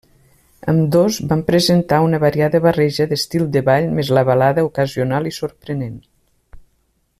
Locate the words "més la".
3.99-4.25